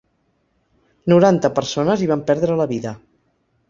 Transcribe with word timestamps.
Noranta 1.15 1.53
persones 1.61 2.01
hi 2.07 2.11
van 2.15 2.27
perdre 2.33 2.61
la 2.65 2.71
vida. 2.77 2.99